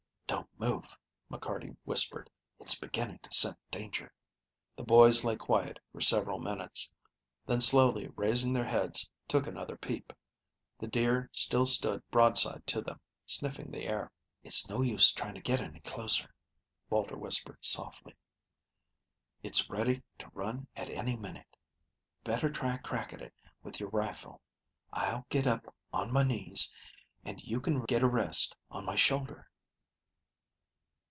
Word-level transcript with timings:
"Don't 0.27 0.47
move," 0.57 0.97
McCarty 1.29 1.75
whispered. 1.83 2.29
"It's 2.59 2.75
beginning 2.75 3.19
to 3.19 3.31
scent 3.33 3.57
danger." 3.69 4.13
The 4.77 4.83
boys 4.83 5.25
lay 5.25 5.35
quiet 5.35 5.77
for 5.91 5.99
several 5.99 6.39
minutes; 6.39 6.95
then 7.45 7.59
slowly 7.59 8.07
raising 8.15 8.53
their 8.53 8.63
heads, 8.65 9.09
took 9.27 9.45
another 9.45 9.75
peep. 9.75 10.13
The 10.79 10.87
deer 10.87 11.29
still 11.33 11.65
stood 11.65 12.07
broadside 12.11 12.65
to 12.67 12.81
them, 12.81 13.01
sniffing 13.25 13.71
the 13.71 13.85
air. 13.85 14.11
"It's 14.43 14.69
no 14.69 14.81
use 14.81 15.11
trying 15.11 15.33
to 15.35 15.41
get 15.41 15.59
any 15.59 15.81
closer," 15.81 16.33
Walter 16.89 17.17
whispered 17.17 17.57
softly. 17.65 18.15
"It's 19.43 19.69
ready 19.69 20.01
to 20.19 20.29
run 20.33 20.67
at 20.77 20.89
any 20.89 21.17
minute. 21.17 21.57
Better 22.23 22.49
try 22.49 22.75
a 22.75 22.79
crack 22.81 23.11
at 23.11 23.21
it 23.21 23.33
with 23.63 23.81
your 23.81 23.89
rifle. 23.89 24.39
I'll 24.93 25.25
get 25.29 25.45
up 25.45 25.73
on 25.91 26.13
my 26.13 26.23
knees 26.23 26.73
and 27.25 27.43
you 27.43 27.59
can 27.59 27.83
get 27.83 28.03
a 28.03 28.07
rest 28.07 28.55
on 28.69 28.85
my 28.85 28.95
shoulder." 28.95 29.49